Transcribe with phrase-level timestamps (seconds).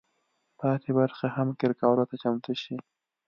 [0.59, 2.75] پاتې برخې هم قیر کولو ته چمتو شي.